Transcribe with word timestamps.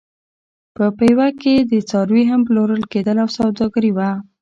په 0.75 0.85
پېوه 0.97 1.27
کې 1.41 1.53
څاروي 1.89 2.23
هم 2.31 2.41
پلورل 2.47 2.81
کېدل 2.91 3.17
او 3.23 3.29
سوداګري 3.37 3.91
وه. 3.93 4.09